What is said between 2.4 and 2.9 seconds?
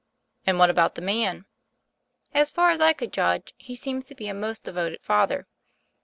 far as